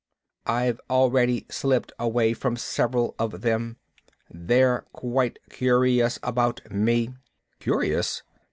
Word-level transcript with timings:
"I've 0.47 0.81
already 0.89 1.45
slipped 1.51 1.91
away 1.99 2.33
from 2.33 2.57
several 2.57 3.13
of 3.19 3.41
them. 3.41 3.77
They're 4.31 4.83
quite 4.93 5.37
curious 5.51 6.17
about 6.23 6.59
me." 6.71 7.09
"Curious?" 7.59 8.23